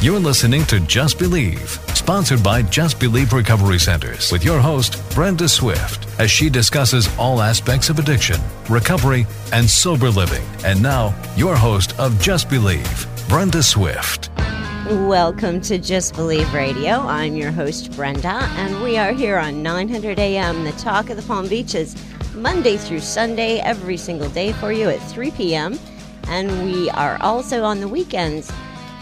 [0.00, 5.48] You're listening to Just Believe, sponsored by Just Believe Recovery Centers, with your host, Brenda
[5.48, 8.40] Swift, as she discusses all aspects of addiction,
[8.70, 10.44] recovery, and sober living.
[10.64, 14.30] And now, your host of Just Believe, Brenda Swift.
[14.86, 17.00] Welcome to Just Believe Radio.
[17.00, 21.24] I'm your host, Brenda, and we are here on 900 AM, the talk of the
[21.24, 21.96] Palm Beaches,
[22.36, 25.76] Monday through Sunday, every single day for you at 3 p.m.
[26.28, 28.52] And we are also on the weekends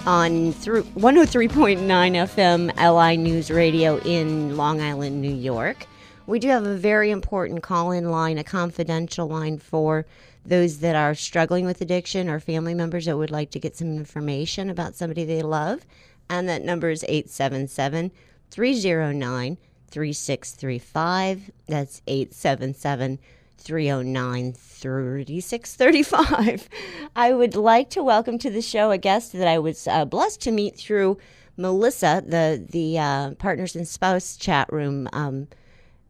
[0.07, 5.87] on through 103.9 FM LI News Radio in Long Island, New York.
[6.27, 10.07] We do have a very important call in line, a confidential line for
[10.45, 13.97] those that are struggling with addiction or family members that would like to get some
[13.97, 15.85] information about somebody they love.
[16.31, 18.13] And that number is 877
[18.51, 19.59] 309
[19.91, 21.51] 3635.
[21.67, 23.19] That's 877
[23.59, 26.69] 309 3635.
[27.17, 30.41] I would like to welcome to the show a guest that I was uh, blessed
[30.43, 31.19] to meet through
[31.57, 35.49] Melissa, the, the uh, Partners and Spouse chat room um,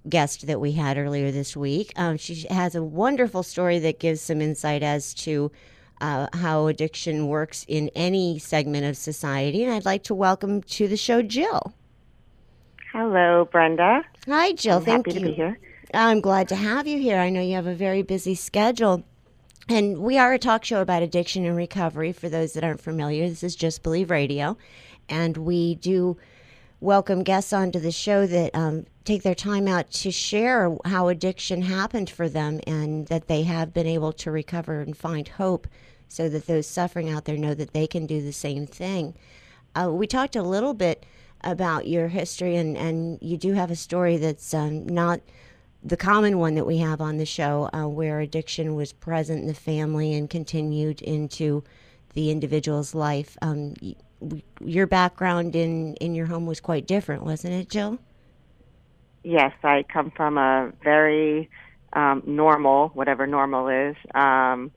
[0.09, 1.93] guest that we had earlier this week.
[1.97, 5.51] Um, she has a wonderful story that gives some insight as to
[6.01, 9.65] uh, how addiction works in any segment of society.
[9.65, 11.75] And I'd like to welcome to the show Jill.
[12.93, 14.03] Hello, Brenda.
[14.27, 14.79] Hi, Jill.
[14.79, 15.25] I'm Thank happy you.
[15.25, 15.59] to be here.
[15.95, 17.19] I'm glad to have you here.
[17.19, 19.05] I know you have a very busy schedule.
[19.69, 22.13] And we are a talk show about addiction and recovery.
[22.13, 24.57] For those that aren't familiar, this is Just Believe Radio.
[25.09, 26.17] And we do
[26.81, 31.63] welcome guests onto the show that um, take their time out to share how addiction
[31.63, 35.67] happened for them and that they have been able to recover and find hope
[36.09, 39.15] so that those suffering out there know that they can do the same thing.
[39.75, 41.05] Uh, we talked a little bit
[41.43, 45.21] about your history, and, and you do have a story that's um, not
[45.87, 49.47] the common one that we have on the show, uh, where addiction was present in
[49.47, 51.63] the family and continued into
[52.15, 53.39] the individual's life.
[53.41, 53.75] Um,
[54.61, 57.99] your background in, in your home was quite different, wasn't it, Jill?
[59.23, 61.49] Yes, I come from a very
[61.93, 64.73] um, normal, whatever normal is, um,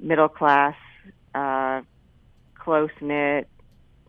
[0.00, 0.74] middle class,
[1.34, 1.82] uh,
[2.54, 3.46] close knit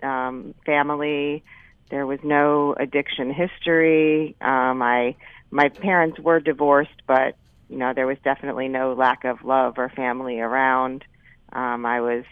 [0.02, 1.44] um, family.
[1.90, 4.36] There was no addiction history.
[4.42, 5.16] Um, I
[5.52, 7.36] my parents were divorced, but
[7.70, 11.04] you know there was definitely no lack of love or family around.
[11.52, 12.26] Um, I was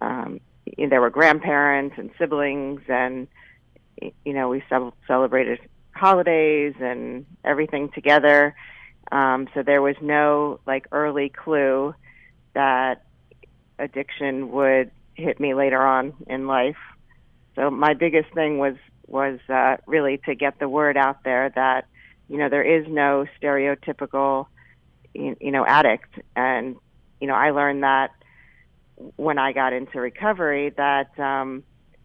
[0.00, 0.40] um,
[0.76, 3.28] there were grandparents and siblings, and
[4.00, 4.62] you know we
[5.06, 5.60] celebrated
[5.92, 8.54] holidays and everything together.
[9.10, 11.94] Um, so there was no like early clue
[12.54, 13.04] that
[13.78, 16.76] addiction would hit me later on in life.
[17.56, 18.76] So my biggest thing was
[19.06, 21.86] was uh, really to get the word out there that
[22.28, 24.46] you know there is no stereotypical
[25.14, 26.76] you know addict, and
[27.20, 28.10] you know I learned that
[29.16, 31.62] when I got into recovery that um,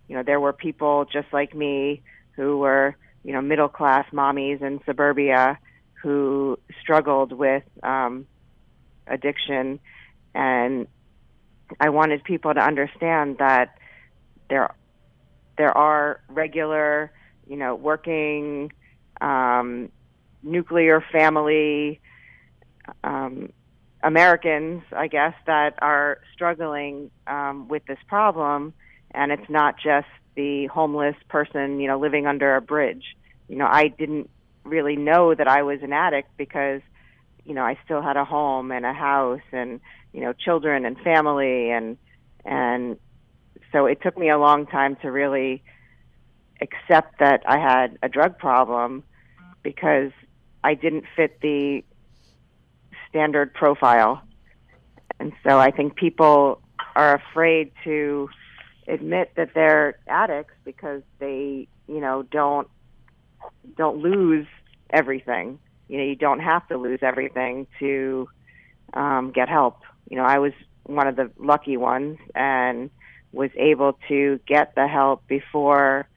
[0.07, 2.01] you know there were people just like me
[2.35, 5.59] who were you know middle class mommies in suburbia
[6.01, 8.27] who struggled with um,
[9.07, 9.79] addiction,
[10.33, 10.87] and
[11.79, 13.77] I wanted people to understand that
[14.49, 14.75] there
[15.57, 17.11] there are regular,
[17.47, 18.71] you know, working
[19.21, 19.89] um,
[20.43, 21.99] nuclear family
[23.03, 23.51] um,
[24.01, 28.73] Americans, I guess, that are struggling um, with this problem,
[29.11, 33.15] and it's not just the homeless person, you know, living under a bridge.
[33.47, 34.29] You know, I didn't
[34.63, 36.81] really know that I was an addict because,
[37.45, 39.79] you know, I still had a home and a house and
[40.13, 41.97] you know children and family and
[42.45, 42.97] and
[43.71, 45.63] so it took me a long time to really
[46.61, 49.03] accept that I had a drug problem
[49.63, 50.11] because
[50.63, 51.83] I didn't fit the
[53.09, 54.21] standard profile.
[55.19, 56.61] And so I think people
[56.95, 58.29] are afraid to
[58.87, 62.67] admit that they're addicts because they, you know, don't
[63.77, 64.47] don't lose
[64.89, 65.59] everything.
[65.87, 68.27] You know, you don't have to lose everything to
[68.93, 69.81] um, get help.
[70.09, 70.53] You know, I was
[70.83, 72.89] one of the lucky ones and
[73.31, 76.07] was able to get the help before,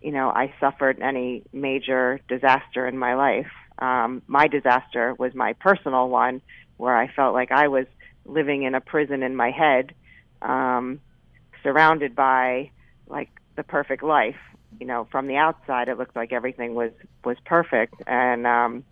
[0.00, 3.50] you know, I suffered any major disaster in my life.
[3.78, 6.40] Um, my disaster was my personal one,
[6.76, 7.86] where I felt like I was
[8.24, 9.94] living in a prison in my head,
[10.42, 11.00] um,
[11.62, 12.70] surrounded by
[13.08, 14.36] like the perfect life.
[14.80, 16.92] You know, from the outside, it looked like everything was
[17.24, 18.84] was perfect, and um,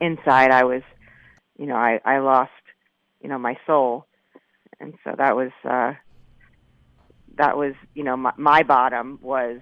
[0.00, 0.82] inside, I was,
[1.58, 2.50] you know, I I lost,
[3.20, 4.06] you know, my soul,
[4.80, 5.92] and so that was uh,
[7.36, 9.60] that was, you know, my, my bottom was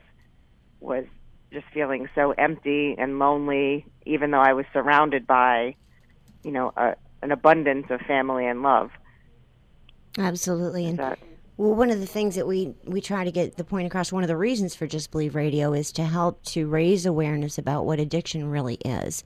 [0.81, 1.05] was
[1.53, 5.77] just feeling so empty and lonely, even though I was surrounded by,
[6.43, 8.91] you know, a, an abundance of family and love.
[10.19, 10.87] Absolutely.
[10.87, 11.19] And That,
[11.57, 14.25] Well, one of the things that we, we try to get the point across, one
[14.25, 18.01] of the reasons for Just Believe Radio is to help to raise awareness about what
[18.01, 19.25] addiction really is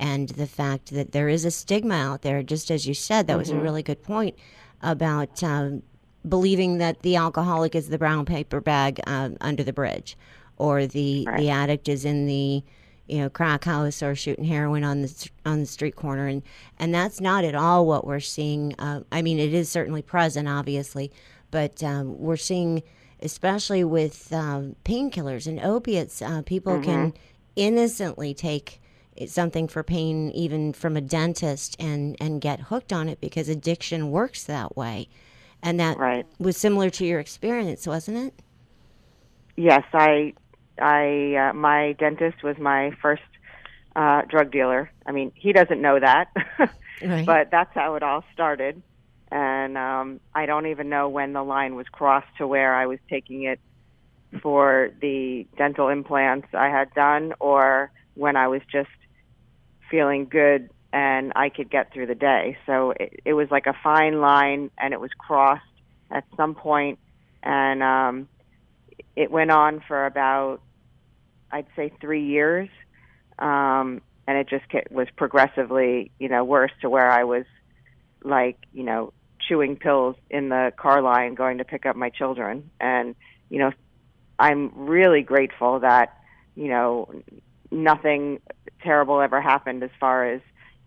[0.00, 3.32] and the fact that there is a stigma out there, just as you said, that
[3.32, 3.38] mm-hmm.
[3.40, 3.62] was a mm-hmm.
[3.62, 4.36] really good point
[4.82, 5.82] about um,
[6.28, 10.16] believing that the alcoholic is the brown paper bag um, under the bridge
[10.58, 11.38] or the, right.
[11.38, 12.62] the addict is in the
[13.06, 16.42] you know crack house or shooting heroin on the on the street corner and
[16.78, 20.46] and that's not at all what we're seeing uh, I mean it is certainly present
[20.46, 21.10] obviously
[21.50, 22.82] but um, we're seeing,
[23.22, 26.84] especially with um, painkillers and opiates, uh, people mm-hmm.
[26.84, 27.14] can
[27.56, 28.80] innocently take
[29.26, 34.10] something for pain, even from a dentist, and and get hooked on it because addiction
[34.10, 35.08] works that way.
[35.62, 36.24] And that right.
[36.38, 38.42] was similar to your experience, wasn't it?
[39.56, 40.34] Yes, I,
[40.80, 43.22] I, uh, my dentist was my first
[43.96, 44.90] uh, drug dealer.
[45.06, 46.28] I mean, he doesn't know that,
[47.02, 47.26] right.
[47.26, 48.82] but that's how it all started
[49.30, 52.98] and um, I don't even know when the line was crossed to where I was
[53.10, 53.60] taking it
[54.42, 58.90] for the dental implants I had done, or when I was just
[59.90, 62.56] feeling good and I could get through the day.
[62.66, 65.62] So it, it was like a fine line, and it was crossed
[66.10, 66.98] at some point,
[67.42, 68.28] and um,
[69.14, 70.60] it went on for about,
[71.50, 72.68] I'd say, three years,
[73.38, 77.44] um, and it just was progressively, you know, worse to where I was
[78.22, 82.70] like, you know, chewing pills in the car line going to pick up my children.
[82.80, 83.14] And,
[83.48, 83.72] you know,
[84.38, 86.14] I'm really grateful that,
[86.54, 87.22] you know,
[87.70, 88.40] nothing
[88.82, 90.42] terrible ever happened as far as,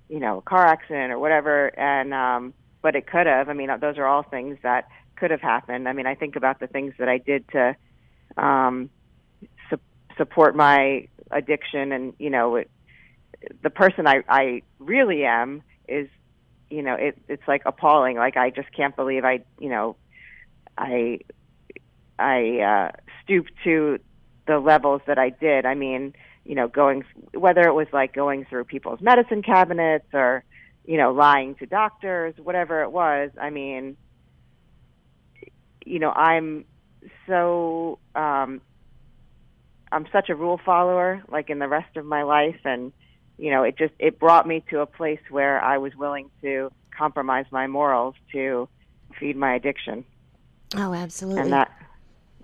[0.10, 1.68] you know, a car accident or whatever.
[1.68, 3.50] And, um, but it could have.
[3.50, 5.88] I mean, those are all things that could have happened.
[5.88, 7.76] I mean, I think about the things that I did to,
[8.38, 8.90] um,
[10.18, 12.70] support my addiction and, you know, it,
[13.64, 16.08] the person I, I really am is
[16.72, 18.16] you know, it, it's like appalling.
[18.16, 19.98] Like I just can't believe I, you know,
[20.78, 21.20] I,
[22.18, 22.92] I uh,
[23.24, 24.00] stooped to
[24.48, 25.66] the levels that I did.
[25.66, 26.14] I mean,
[26.46, 27.04] you know, going
[27.34, 30.44] whether it was like going through people's medicine cabinets or,
[30.86, 33.32] you know, lying to doctors, whatever it was.
[33.40, 33.98] I mean,
[35.86, 36.66] you know, I'm
[37.28, 38.62] so um,
[39.92, 42.94] I'm such a rule follower, like in the rest of my life, and
[43.38, 46.72] you know, it just it brought me to a place where I was willing to
[46.96, 48.70] compromise my morals to
[49.20, 50.06] feed my addiction.
[50.76, 51.42] Oh, absolutely.
[51.42, 51.72] And that.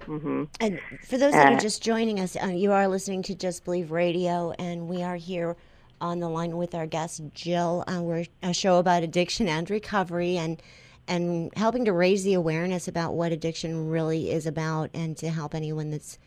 [0.02, 0.44] Mm-hmm.
[0.60, 3.92] And for those that are just joining us, uh, you are listening to Just Believe
[3.92, 5.58] Radio, and we are here
[6.00, 7.84] on the line with our guest Jill.
[7.88, 10.62] Uh, we're a show about addiction and recovery, and
[11.08, 15.56] and helping to raise the awareness about what addiction really is about, and to help
[15.56, 16.18] anyone that's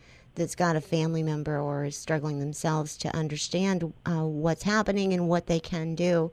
[0.41, 5.29] that's got a family member or is struggling themselves to understand uh, what's happening and
[5.29, 6.33] what they can do.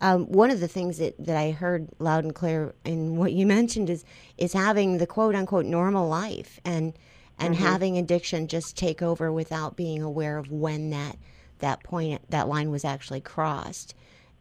[0.00, 3.46] Um, one of the things that, that I heard loud and clear in what you
[3.58, 4.04] mentioned is
[4.36, 6.92] is having the quote unquote normal life and
[7.38, 7.64] and mm-hmm.
[7.64, 11.16] having addiction just take over without being aware of when that
[11.60, 13.94] that point that line was actually crossed.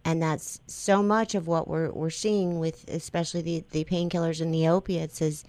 [0.04, 4.52] And that's so much of what we're we're seeing with especially the, the painkillers and
[4.52, 5.44] the opiates is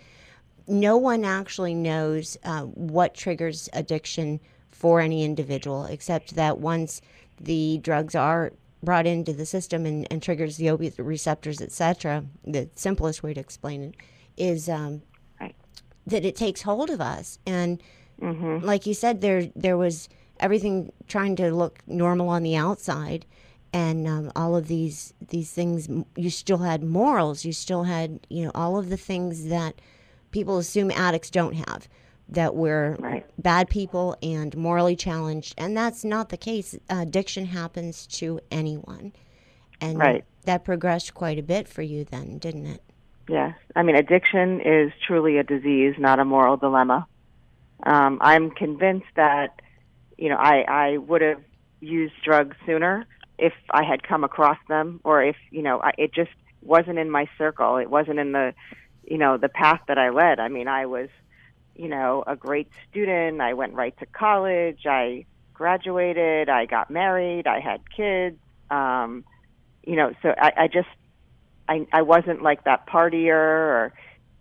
[0.69, 7.01] no one actually knows uh, what triggers addiction for any individual, except that once
[7.41, 12.69] the drugs are brought into the system and, and triggers the opiate receptors, etc., the
[12.75, 13.97] simplest way to explain it
[14.37, 15.03] is um,
[15.41, 15.57] right.
[16.07, 17.39] that it takes hold of us.
[17.45, 17.83] And
[18.21, 18.65] mm-hmm.
[18.65, 20.09] like you said, there there was
[20.39, 23.27] everything trying to look normal on the outside,
[23.73, 25.89] and um, all of these these things.
[26.17, 27.45] You still had morals.
[27.45, 29.81] You still had you know all of the things that
[30.31, 31.89] people assume addicts don't have
[32.31, 33.25] that we're right.
[33.39, 36.79] bad people and morally challenged and that's not the case.
[36.91, 39.13] Addiction happens to anyone.
[39.81, 40.25] And right.
[40.45, 42.83] that progressed quite a bit for you then didn't it?
[43.29, 43.55] Yes.
[43.75, 47.07] I mean addiction is truly a disease not a moral dilemma.
[47.85, 49.61] Um, i'm convinced that
[50.17, 51.41] you know i i would have
[51.81, 53.07] used drugs sooner
[53.39, 56.33] if i had come across them or if you know I, it just
[56.63, 57.77] wasn't in my circle.
[57.77, 58.55] It wasn't in the
[59.11, 60.41] you know the path that I led.
[60.41, 61.09] I mean, I was
[61.75, 63.41] you know a great student.
[63.41, 64.87] I went right to college.
[64.87, 65.25] I
[65.55, 66.49] graduated.
[66.49, 67.47] I got married.
[67.47, 68.39] I had kids.
[68.71, 69.25] Um,
[69.85, 70.89] you know, so I, I just
[71.69, 73.93] I I wasn't like that partier or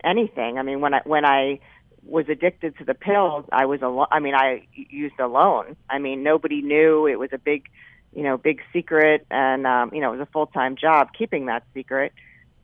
[0.04, 0.58] anything.
[0.58, 1.60] I mean, when I when I
[2.04, 4.08] was addicted to the pills, I was alone.
[4.12, 5.76] I mean, I used alone.
[5.90, 7.06] I mean, nobody knew.
[7.08, 7.70] It was a big,
[8.14, 11.48] you know, big secret, and um, you know, it was a full time job keeping
[11.48, 12.14] that secret.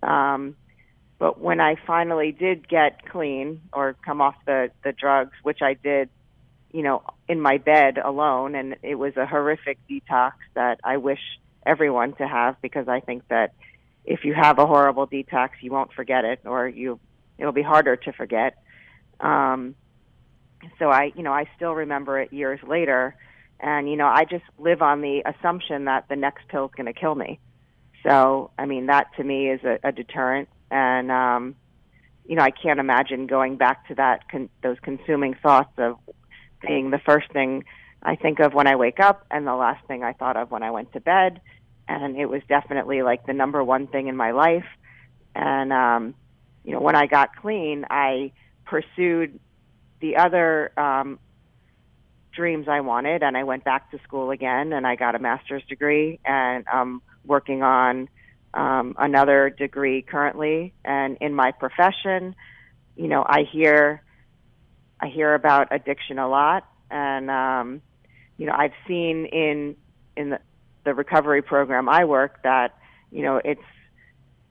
[0.02, 0.56] Um,
[1.24, 5.74] but when I finally did get clean or come off the, the drugs, which I
[5.74, 6.10] did,
[6.74, 11.22] you know, in my bed alone, and it was a horrific detox that I wish
[11.66, 13.54] everyone to have because I think that
[14.04, 17.00] if you have a horrible detox, you won't forget it, or you
[17.38, 18.58] it'll be harder to forget.
[19.22, 19.76] Um,
[20.78, 23.16] so I, you know, I still remember it years later,
[23.62, 26.94] and you know, I just live on the assumption that the next pill is going
[26.94, 27.40] to kill me.
[28.06, 31.56] So, I mean, that to me is a, a deterrent, and um,
[32.26, 35.98] you know, I can't imagine going back to that con- those consuming thoughts of
[36.62, 37.64] being the first thing
[38.02, 40.64] I think of when I wake up and the last thing I thought of when
[40.64, 41.42] I went to bed.
[41.88, 44.66] And it was definitely like the number one thing in my life.
[45.36, 46.16] And, um,
[46.64, 48.32] you know, when I got clean, I
[48.66, 49.40] pursued
[50.00, 51.20] the other um,
[52.34, 55.64] dreams I wanted, and I went back to school again, and I got a master's
[55.66, 58.08] degree, and I'm working on
[58.54, 60.74] um, another degree currently.
[60.86, 62.36] And in my profession,
[62.96, 64.04] you know, I hear
[65.00, 67.82] I hear about addiction a lot, and um,
[68.38, 69.76] you know, I've seen in
[70.16, 70.40] in the,
[70.86, 72.78] the recovery program I work that
[73.12, 73.62] you know it's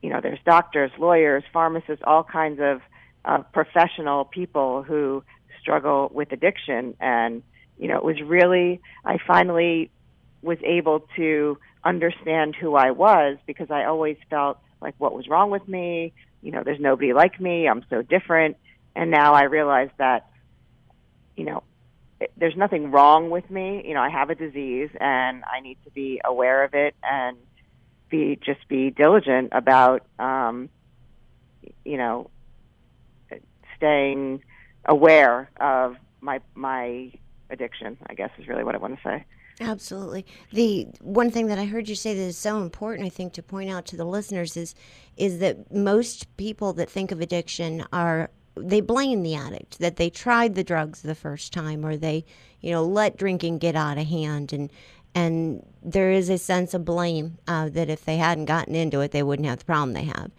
[0.02, 2.80] you know there's doctors, lawyers, pharmacists, all kinds of
[3.24, 5.22] uh, professional people who
[5.60, 7.42] struggle with addiction, and
[7.78, 9.90] you know it was really I finally
[10.42, 15.50] was able to understand who I was because I always felt like what was wrong
[15.50, 16.12] with me.
[16.42, 17.68] You know, there's nobody like me.
[17.68, 18.56] I'm so different.
[18.94, 20.26] And now I realize that,
[21.36, 21.62] you know,
[22.36, 23.82] there's nothing wrong with me.
[23.86, 27.36] You know, I have a disease and I need to be aware of it and
[28.10, 30.68] be just be diligent about, um,
[31.84, 32.30] you know,
[33.76, 34.42] staying
[34.84, 37.12] aware of my my
[37.50, 37.98] addiction.
[38.06, 39.24] I guess is really what I want to say.
[39.62, 40.26] Absolutely.
[40.52, 43.42] The one thing that I heard you say that is so important, I think, to
[43.42, 44.74] point out to the listeners is
[45.16, 50.10] is that most people that think of addiction are they blame the addict that they
[50.10, 52.24] tried the drugs the first time or they
[52.60, 54.70] you know let drinking get out of hand and
[55.14, 59.10] and there is a sense of blame uh, that if they hadn't gotten into it
[59.12, 60.30] they wouldn't have the problem they have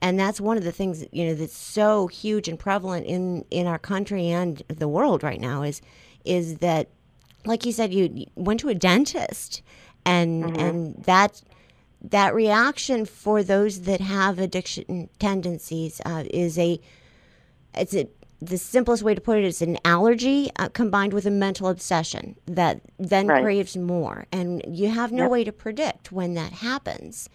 [0.00, 3.66] and that's one of the things you know that's so huge and prevalent in in
[3.66, 5.80] our country and the world right now is
[6.24, 6.88] is that
[7.44, 9.62] like you said you went to a dentist
[10.04, 10.60] and mm-hmm.
[10.60, 11.42] and that
[12.02, 16.80] that reaction for those that have addiction tendencies uh, is a
[17.74, 18.08] it's a,
[18.40, 22.36] the simplest way to put it is an allergy uh, combined with a mental obsession
[22.46, 23.42] that then right.
[23.42, 24.26] craves more.
[24.32, 25.30] And you have no yep.
[25.30, 27.28] way to predict when that happens.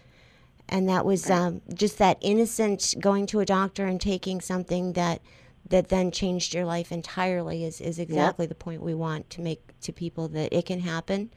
[0.68, 1.38] And that was right.
[1.38, 5.22] um, just that innocent going to a doctor and taking something that
[5.68, 8.48] that then changed your life entirely is, is exactly yep.
[8.48, 11.30] the point we want to make to people that it can happen.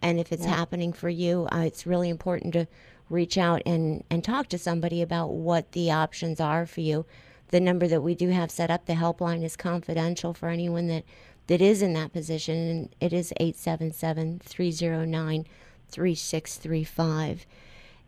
[0.00, 0.54] And if it's yep.
[0.54, 2.66] happening for you, uh, it's really important to
[3.10, 7.04] reach out and, and talk to somebody about what the options are for you
[7.48, 11.04] the number that we do have set up, the helpline is confidential for anyone that,
[11.46, 15.46] that is in that position, and it is 877 309
[15.90, 17.46] 3635.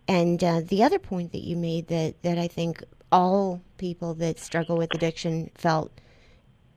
[0.06, 4.38] And uh, the other point that you made that, that I think all people that
[4.38, 5.90] struggle with addiction felt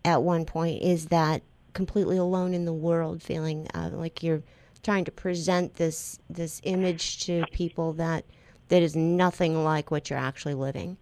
[0.05, 1.41] at one point is that
[1.73, 4.43] completely alone in the world, feeling uh, like you're
[4.83, 8.25] trying to present this this image to people that
[8.69, 10.97] that is nothing like what you're actually living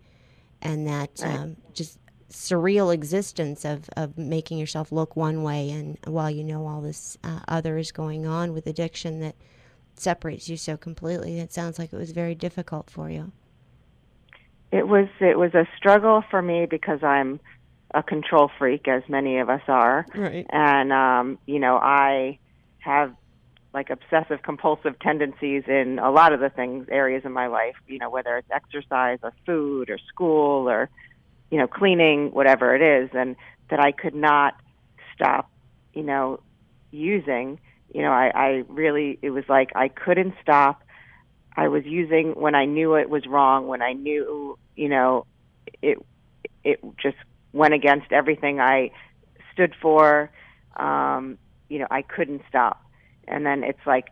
[0.62, 1.40] and that right.
[1.40, 1.98] um, just
[2.30, 7.18] surreal existence of, of making yourself look one way and while you know all this
[7.24, 9.36] uh, other is going on with addiction that
[9.96, 13.32] separates you so completely it sounds like it was very difficult for you
[14.72, 17.40] it was it was a struggle for me because i'm
[17.94, 20.06] a control freak as many of us are.
[20.16, 20.46] Right.
[20.50, 22.40] And um you know i
[22.80, 23.14] have
[23.74, 28.00] like obsessive compulsive tendencies in a lot of the things areas in my life you
[28.00, 30.90] know whether it's exercise or food or school or
[31.50, 33.36] you know cleaning whatever it is and
[33.70, 34.56] that i could not
[35.14, 35.50] stop
[35.94, 36.40] you know
[36.92, 37.60] using.
[37.94, 40.82] You know i i really it was like i couldn't stop.
[41.56, 45.26] I was using when i knew it was wrong when i knew you know
[45.82, 45.98] it
[46.64, 47.18] it just
[47.54, 48.92] went against everything i
[49.54, 50.30] stood for.
[50.76, 51.38] Um
[51.70, 52.84] you know i couldn't stop.
[53.28, 54.08] And then it's like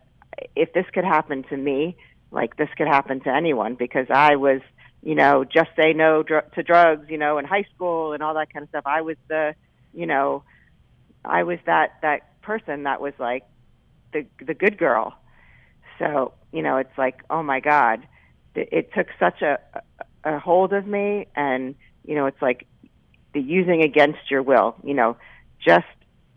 [0.56, 1.96] if this could happen to me
[2.30, 4.60] like this could happen to anyone because i was
[5.02, 8.34] you know just say no dr- to drugs you know in high school and all
[8.34, 8.84] that kind of stuff.
[8.86, 9.54] I was the
[9.92, 10.44] you know
[11.24, 13.44] i was that that person that was like
[14.12, 15.14] the the good girl.
[15.98, 18.06] So you know it's like oh my god
[18.54, 19.58] it, it took such a
[20.24, 22.66] a hold of me and you know it's like
[23.32, 25.16] the using against your will you know
[25.64, 25.86] just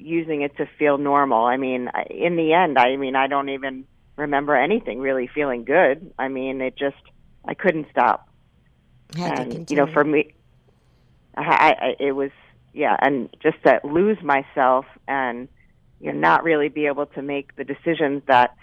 [0.04, 1.46] using it to feel normal.
[1.46, 3.86] I mean, in the end, I mean, I don't even
[4.16, 6.14] remember anything really feeling good.
[6.20, 6.98] I mean, it just
[7.46, 8.28] I couldn't stop.
[9.16, 10.34] and you know, for me,
[11.36, 12.32] I, I it was
[12.74, 15.48] yeah, and just to lose myself and
[16.00, 18.56] you know not really be able to make the decisions that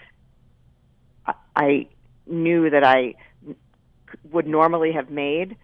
[1.55, 1.87] I
[2.27, 3.15] knew that I
[4.31, 5.55] would normally have made.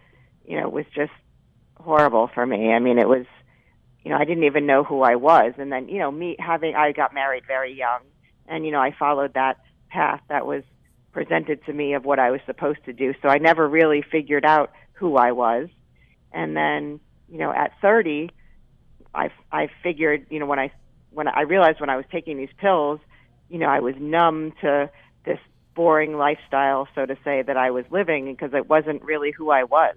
[0.46, 1.12] You know, was just
[1.80, 2.72] horrible for me.
[2.72, 3.26] I mean, it was,
[4.04, 5.54] you know, I didn't even know who I was.
[5.58, 8.00] And then, you know, me having, I got married very young.
[8.46, 9.58] And, you know, I followed that
[9.88, 10.62] path that was
[11.12, 13.14] presented to me of what I was supposed to do.
[13.22, 15.68] So I never really figured out who I was.
[16.32, 18.30] And then, you know, at 30,
[19.14, 20.70] I, I figured, you know, when I,
[21.10, 23.00] when I realized when I was taking these pills,
[23.48, 24.90] you know, I was numb to
[25.24, 25.38] this
[25.74, 29.64] boring lifestyle, so to say, that I was living because it wasn't really who I
[29.64, 29.94] was.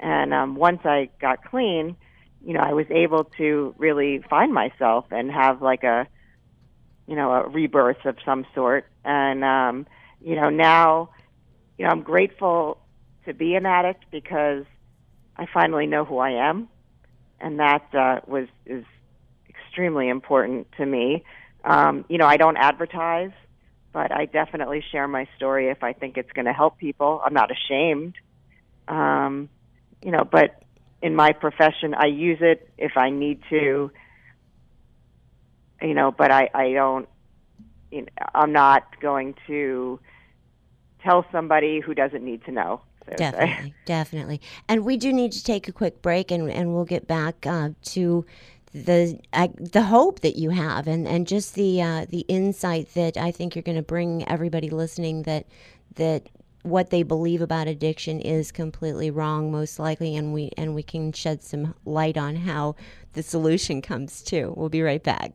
[0.00, 1.96] And um, once I got clean,
[2.44, 6.08] you know, I was able to really find myself and have like a,
[7.06, 8.86] you know, a rebirth of some sort.
[9.04, 9.86] And, um,
[10.22, 11.10] you know, now,
[11.76, 12.78] you know, I'm grateful
[13.26, 14.64] to be an addict because
[15.36, 16.68] I finally know who I am.
[17.38, 18.84] And that uh, was, is
[19.48, 21.24] extremely important to me.
[21.62, 23.32] Um, you know, I don't advertise,
[23.92, 27.20] but I definitely share my story if I think it's going to help people.
[27.24, 28.14] I'm not ashamed.
[28.88, 29.50] Um,
[30.02, 30.62] you know, but
[31.02, 33.90] in my profession, I use it if I need to.
[35.82, 37.08] You know, but I, I don't.
[37.90, 39.98] You know, I'm not going to
[41.02, 42.82] tell somebody who doesn't need to know.
[43.06, 44.40] So definitely, definitely.
[44.68, 47.70] And we do need to take a quick break, and, and we'll get back uh,
[47.84, 48.24] to
[48.72, 53.16] the uh, the hope that you have, and, and just the uh, the insight that
[53.16, 55.46] I think you're going to bring everybody listening that
[55.96, 56.28] that
[56.62, 61.12] what they believe about addiction is completely wrong most likely and we and we can
[61.12, 62.74] shed some light on how
[63.14, 64.52] the solution comes too.
[64.56, 65.32] We'll be right back.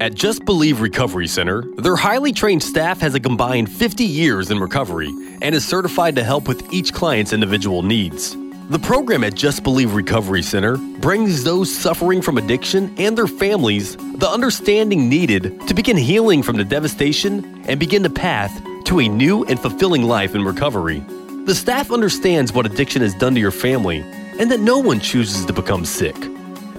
[0.00, 4.58] At Just Believe Recovery Center, their highly trained staff has a combined 50 years in
[4.58, 5.08] recovery
[5.42, 8.36] and is certified to help with each client's individual needs.
[8.70, 13.96] The program at Just Believe Recovery Center brings those suffering from addiction and their families
[13.96, 19.08] the understanding needed to begin healing from the devastation and begin the path to a
[19.08, 21.00] new and fulfilling life in recovery.
[21.44, 24.00] The staff understands what addiction has done to your family
[24.38, 26.16] and that no one chooses to become sick.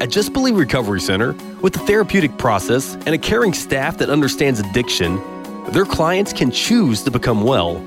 [0.02, 4.60] At Just Believe Recovery Center, with a therapeutic process and a caring staff that understands
[4.60, 5.22] addiction,
[5.72, 7.80] their clients can choose to become well.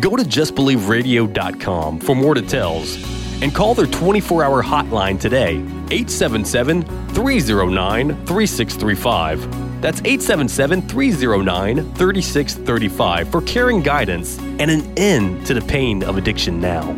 [0.00, 2.96] Go to justbelieveradio.com for more details
[3.42, 5.56] and call their 24 hour hotline today,
[5.90, 9.73] 877 309 3635.
[9.80, 16.60] That's 877 309 3635 for caring guidance and an end to the pain of addiction
[16.60, 16.96] now.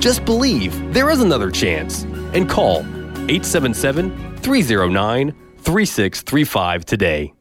[0.00, 2.02] Just believe there is another chance
[2.34, 7.32] and call 877 309 3635 today.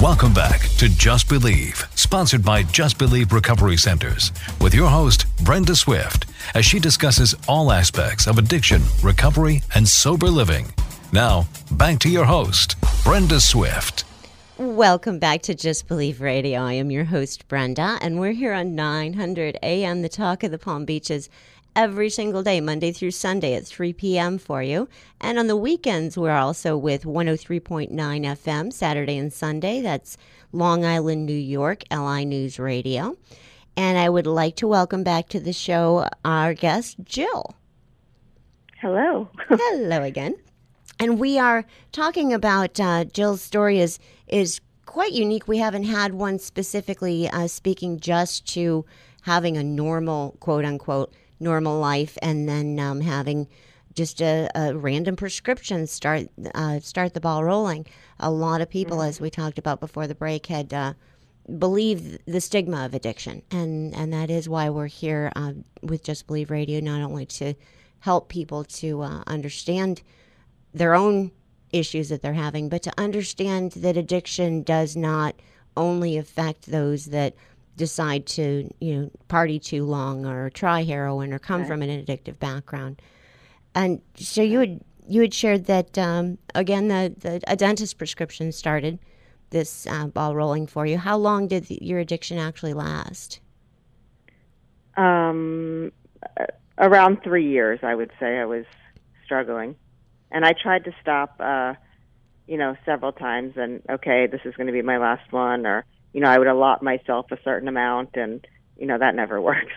[0.00, 4.30] Welcome back to Just Believe, sponsored by Just Believe Recovery Centers,
[4.60, 10.26] with your host, Brenda Swift, as she discusses all aspects of addiction, recovery, and sober
[10.28, 10.66] living.
[11.12, 14.04] Now, back to your host, Brenda Swift.
[14.58, 16.60] Welcome back to Just Believe Radio.
[16.60, 20.58] I am your host, Brenda, and we're here on 900 AM, the talk of the
[20.58, 21.28] Palm Beaches,
[21.76, 24.38] every single day, Monday through Sunday at 3 p.m.
[24.38, 24.88] for you.
[25.20, 29.82] And on the weekends, we're also with 103.9 FM, Saturday and Sunday.
[29.82, 30.16] That's
[30.52, 33.16] Long Island, New York, LI News Radio.
[33.76, 37.54] And I would like to welcome back to the show our guest, Jill.
[38.80, 39.28] Hello.
[39.48, 40.34] Hello again.
[40.98, 45.46] And we are talking about uh, Jill's story is is quite unique.
[45.46, 48.86] We haven't had one specifically uh, speaking just to
[49.22, 53.46] having a normal quote unquote normal life and then um, having
[53.94, 57.86] just a, a, random prescription start uh, start the ball rolling.
[58.20, 59.08] A lot of people, mm-hmm.
[59.08, 60.94] as we talked about before the break, had uh,
[61.58, 66.26] believed the stigma of addiction, and and that is why we're here uh, with Just
[66.26, 67.54] Believe Radio, not only to
[68.00, 70.02] help people to uh, understand
[70.74, 71.30] their own
[71.72, 75.34] issues that they're having, but to understand that addiction does not
[75.76, 77.34] only affect those that
[77.76, 81.68] decide to you know party too long or try heroin or come right.
[81.68, 83.00] from an addictive background.
[83.74, 88.52] And so you had you had shared that um, again the, the a dentist prescription
[88.52, 88.98] started
[89.50, 90.98] this uh, ball rolling for you.
[90.98, 93.40] How long did the, your addiction actually last?
[94.96, 95.92] Um,
[96.78, 98.38] around three years, I would say.
[98.38, 98.64] I was
[99.24, 99.76] struggling,
[100.30, 101.36] and I tried to stop.
[101.38, 101.74] Uh,
[102.46, 105.84] you know, several times, and okay, this is going to be my last one, or
[106.12, 109.72] you know, I would allot myself a certain amount, and you know that never works.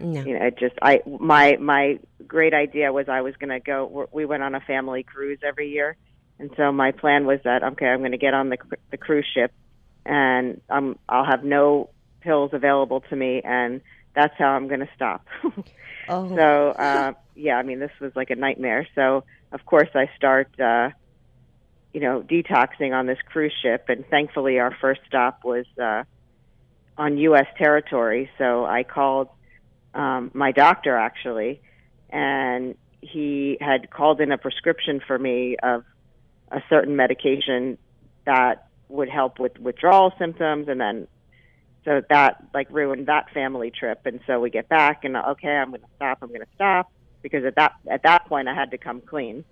[0.00, 0.22] No.
[0.22, 4.08] You know, it just I my my great idea was I was going to go.
[4.12, 5.96] We went on a family cruise every year,
[6.38, 8.58] and so my plan was that okay, I'm going to get on the
[8.90, 9.52] the cruise ship,
[10.04, 13.80] and um I'll have no pills available to me, and
[14.14, 15.26] that's how I'm going to stop.
[16.08, 16.34] oh.
[16.34, 18.86] So uh, yeah, I mean this was like a nightmare.
[18.94, 20.48] So of course I start.
[20.60, 20.90] Uh,
[21.92, 23.86] you know, detoxing on this cruise ship.
[23.88, 26.04] And thankfully, our first stop was uh,
[26.96, 27.46] on U.S.
[27.56, 28.30] territory.
[28.38, 29.28] So I called
[29.94, 31.60] um, my doctor actually,
[32.10, 35.84] and he had called in a prescription for me of
[36.50, 37.78] a certain medication
[38.24, 41.08] that would help with withdrawal symptoms, and then
[41.84, 44.00] so that like ruined that family trip.
[44.04, 46.18] And so we get back, and okay, I'm going to stop.
[46.22, 46.90] I'm going to stop
[47.22, 49.44] because at that at that point I had to come clean.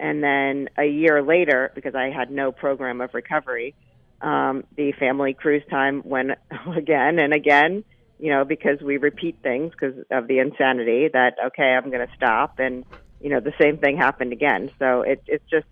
[0.00, 3.74] And then a year later, because I had no program of recovery,
[4.20, 6.32] um, the family cruise time went
[6.76, 7.84] again and again.
[8.18, 11.08] You know, because we repeat things because of the insanity.
[11.12, 12.84] That okay, I'm going to stop, and
[13.20, 14.70] you know the same thing happened again.
[14.78, 15.66] So it, it's just,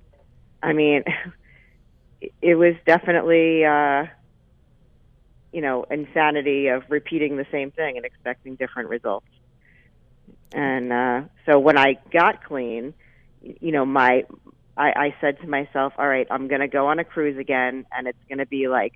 [0.62, 1.04] I mean,
[2.42, 3.64] it was definitely.
[3.64, 4.06] Uh,
[5.52, 9.26] you know, insanity of repeating the same thing and expecting different results.
[10.52, 12.94] And uh, so when I got clean,
[13.42, 14.24] you know, my
[14.76, 17.86] I, I said to myself, all right, I'm going to go on a cruise again,
[17.96, 18.94] and it's going to be like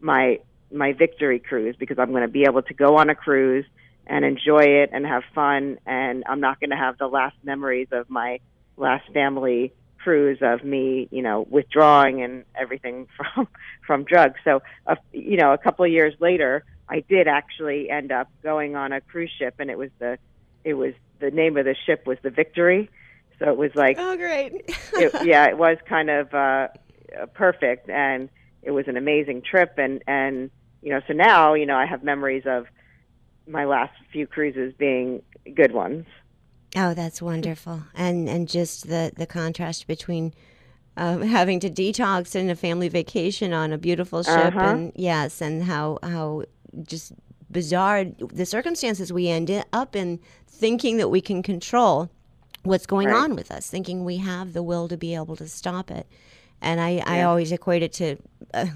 [0.00, 0.40] my
[0.72, 3.66] my victory cruise because I'm going to be able to go on a cruise
[4.06, 7.88] and enjoy it and have fun, and I'm not going to have the last memories
[7.92, 8.40] of my
[8.76, 9.72] last family
[10.04, 13.48] cruise of me, you know, withdrawing and everything from
[13.86, 14.38] from drugs.
[14.44, 18.76] So, uh, you know, a couple of years later, I did actually end up going
[18.76, 20.18] on a cruise ship, and it was the
[20.62, 22.90] it was the name of the ship was the Victory.
[23.38, 24.52] So it was like oh great,
[24.92, 26.68] it, yeah, it was kind of uh,
[27.32, 28.28] perfect, and
[28.62, 30.50] it was an amazing trip, and and
[30.82, 32.66] you know, so now you know I have memories of
[33.46, 35.22] my last few cruises being
[35.54, 36.06] good ones.
[36.76, 40.32] Oh, that's wonderful, and and just the the contrast between
[40.96, 44.60] um, having to detox and a family vacation on a beautiful ship, Uh-huh.
[44.66, 46.44] and yes, and how how
[46.82, 47.12] just
[47.50, 52.10] bizarre the circumstances we end up in, thinking that we can control
[52.64, 53.22] what's going Right.
[53.22, 56.06] on with us, thinking we have the will to be able to stop it,
[56.60, 58.16] and I I always equate it to.
[58.52, 58.66] Uh,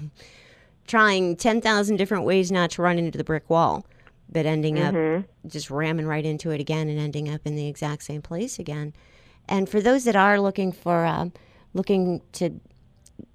[0.87, 3.85] Trying 10,000 different ways not to run into the brick wall,
[4.31, 4.93] but ending up
[5.47, 8.93] just ramming right into it again and ending up in the exact same place again.
[9.47, 11.29] And for those that are looking for, uh,
[11.73, 12.59] looking to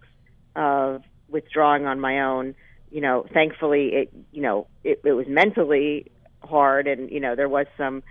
[0.56, 2.56] of withdrawing on my own
[2.94, 6.12] you know, thankfully it, you know, it, it was mentally
[6.44, 8.04] hard and, you know, there was some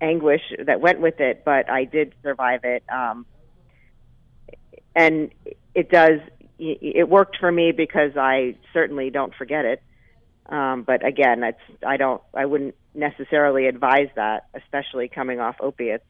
[0.00, 2.82] anguish that went with it, but I did survive it.
[2.90, 3.26] Um,
[4.94, 5.30] and
[5.74, 6.20] it does,
[6.58, 9.82] it worked for me because I certainly don't forget it.
[10.46, 16.06] Um, but again, it's, I don't, I wouldn't necessarily advise that, especially coming off opiates.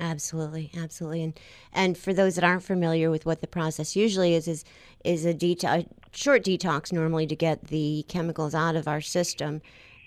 [0.00, 1.38] Absolutely, absolutely, and
[1.74, 4.64] and for those that aren't familiar with what the process usually is, is
[5.04, 9.60] is a, det- a short detox normally to get the chemicals out of our system,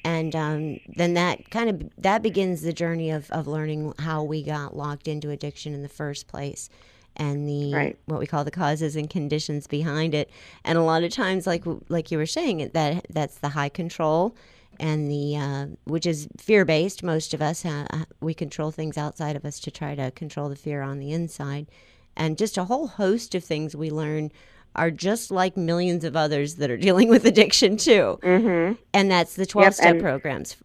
[0.03, 4.41] and um, then that kind of that begins the journey of of learning how we
[4.41, 6.69] got locked into addiction in the first place,
[7.15, 7.97] and the Right.
[8.06, 10.29] what we call the causes and conditions behind it,
[10.65, 14.36] and a lot of times, like like you were saying, that that's the high control
[14.79, 17.03] and the uh, which is fear based.
[17.03, 17.86] Most of us uh,
[18.21, 21.67] we control things outside of us to try to control the fear on the inside,
[22.15, 24.31] and just a whole host of things we learn
[24.75, 28.19] are just like millions of others that are dealing with addiction too.
[28.23, 28.73] Mm-hmm.
[28.93, 30.57] And that's the twelve step programs.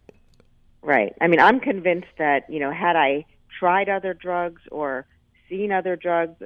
[0.83, 1.15] Right.
[1.21, 3.27] I mean, I'm convinced that, you know, had I
[3.59, 5.07] tried other drugs or
[5.49, 6.43] seen other drugs,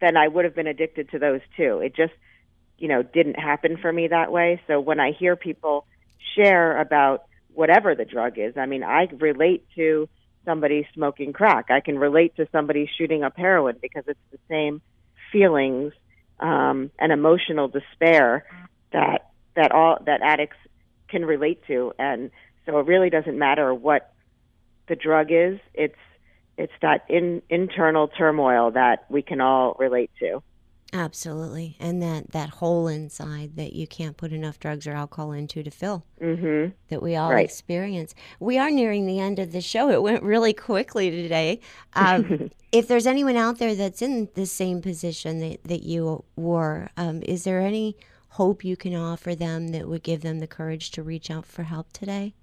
[0.00, 1.78] then I would have been addicted to those too.
[1.78, 2.14] It just,
[2.78, 4.60] you know, didn't happen for me that way.
[4.66, 5.86] So when I hear people
[6.34, 10.08] share about whatever the drug is, I mean, I relate to
[10.44, 11.70] somebody smoking crack.
[11.70, 14.80] I can relate to somebody shooting up heroin because it's the same
[15.30, 15.92] feelings
[16.40, 18.44] um, and emotional despair
[18.92, 20.56] that that all that addicts
[21.08, 22.30] can relate to, and
[22.66, 24.12] so it really doesn't matter what
[24.88, 25.60] the drug is.
[25.74, 25.94] It's
[26.58, 30.42] it's that in, internal turmoil that we can all relate to.
[30.94, 35.62] Absolutely, and that that hole inside that you can't put enough drugs or alcohol into
[35.62, 36.04] to fill.
[36.20, 36.72] Mm-hmm.
[36.88, 37.44] That we all Right.
[37.46, 38.14] experience.
[38.38, 39.88] We are nearing the end of the show.
[39.90, 41.60] It went really quickly today.
[41.94, 46.88] Um, if there's anyone out there that's in the same position that, that you were,
[46.96, 47.96] um, is there any
[48.30, 51.64] hope you can offer them that would give them the courage to reach out for
[51.64, 52.34] help today?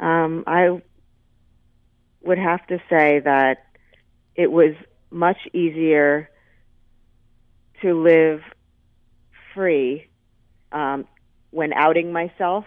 [0.00, 0.80] Um, I
[2.22, 3.58] would have to say that
[4.34, 4.74] it was
[5.10, 6.30] much easier
[7.82, 8.42] to live
[9.54, 10.06] free
[10.72, 11.06] um,
[11.50, 12.64] when outing myself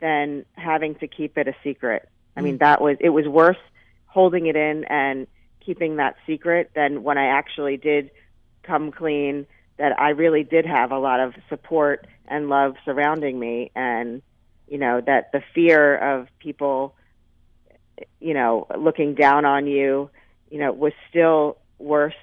[0.00, 2.08] than having to keep it a secret.
[2.36, 3.58] I mean, that was it was worse
[4.06, 5.26] holding it in and
[5.64, 8.10] keeping that secret than when I actually did
[8.62, 9.46] come clean.
[9.76, 14.22] That I really did have a lot of support and love surrounding me, and
[14.68, 16.94] you know that the fear of people,
[18.20, 20.10] you know, looking down on you,
[20.50, 22.14] you know, was still worse.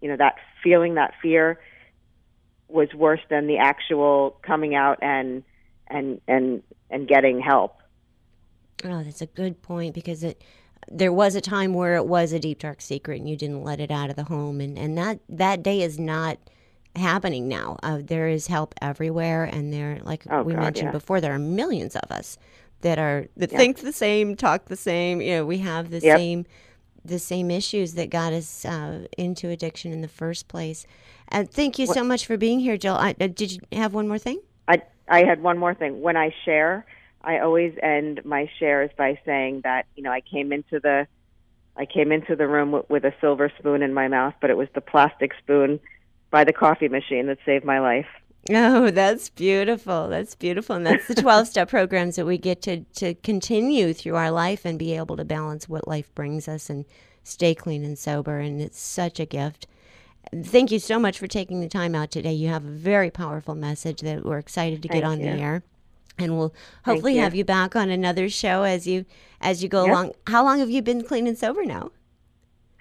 [0.00, 1.58] You know, that feeling that fear
[2.68, 5.42] was worse than the actual coming out and
[5.88, 7.76] and and and getting help.
[8.84, 10.42] Oh, that's a good point because it
[10.90, 13.80] there was a time where it was a deep dark secret and you didn't let
[13.80, 16.38] it out of the home and and that that day is not
[16.96, 17.78] happening now.
[17.82, 20.92] Uh, there is help everywhere and there like Oh, we God, mentioned yeah.
[20.92, 22.38] before there are millions of us
[22.82, 23.58] that are that Yeah.
[23.58, 26.16] think the same, talk the same, you know, we have the Yep.
[26.16, 26.46] same
[27.04, 30.86] the same issues that got us uh, into addiction in the first place.
[31.28, 32.94] And thank you so much for being here, Jill.
[32.94, 34.40] I, uh, did you have one more thing?
[34.66, 36.00] I I had one more thing.
[36.00, 36.84] When I share,
[37.22, 41.06] I always end my shares by saying that you know I came into the
[41.76, 44.56] I came into the room with, with a silver spoon in my mouth, but it
[44.56, 45.80] was the plastic spoon
[46.30, 48.08] by the coffee machine that saved my life.
[48.50, 50.08] Oh, that's beautiful.
[50.08, 50.76] That's beautiful.
[50.76, 54.64] And that's the 12 step programs that we get to, to continue through our life
[54.64, 56.84] and be able to balance what life brings us and
[57.24, 58.38] stay clean and sober.
[58.38, 59.66] And it's such a gift.
[60.34, 62.32] Thank you so much for taking the time out today.
[62.32, 65.26] You have a very powerful message that we're excited to get Thank on you.
[65.32, 65.62] the air.
[66.18, 67.20] And we'll hopefully you.
[67.20, 69.04] have you back on another show as you
[69.40, 69.90] as you go Yep.
[69.92, 70.12] along.
[70.26, 71.92] How long have you been clean and sober now?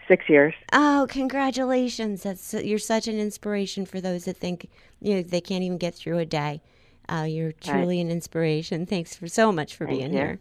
[0.07, 0.53] Six years.
[0.71, 2.23] Oh, congratulations!
[2.23, 4.69] That's you're such an inspiration for those that think
[5.01, 6.61] you know they can't even get through a day.
[7.09, 8.85] Uh, you're truly an inspiration.
[8.85, 10.17] Thanks for so much for Thank being you.
[10.17, 10.39] here.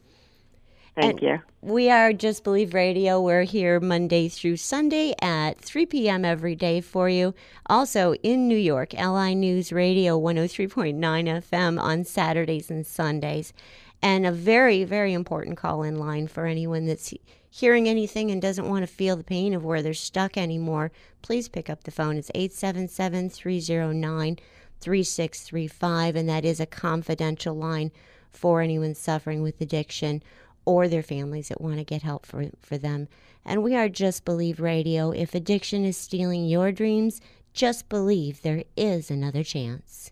[0.96, 1.38] Thank And- you.
[1.62, 3.20] We are Just Believe Radio.
[3.20, 6.24] We're here Monday through Sunday at 3 p.m.
[6.24, 7.34] every day for you.
[7.66, 13.52] Also in New York, LI News Radio 103.9 FM on Saturdays and Sundays.
[14.00, 17.12] And a very, very important call in line for anyone that's
[17.56, 20.92] hearing anything and doesn't want to feel the pain of where they're stuck anymore.
[21.22, 22.18] Please pick up the phone.
[22.18, 24.38] It's 877 309
[24.78, 27.90] 3635, and that is a confidential line
[28.30, 30.22] for anyone suffering with addiction
[30.66, 33.08] or their families that want to get help for, for them.
[33.42, 35.10] And we are Just Believe Radio.
[35.12, 37.22] If addiction is stealing your dreams,
[37.54, 40.10] just believe there is another chance.